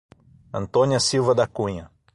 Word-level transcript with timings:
Antônia 0.51 0.99
Silva 0.99 1.35
da 1.35 1.45
Cunha 1.45 1.91